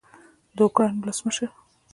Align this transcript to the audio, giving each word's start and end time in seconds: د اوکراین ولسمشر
د 0.55 0.57
اوکراین 0.65 0.97
ولسمشر 1.01 1.49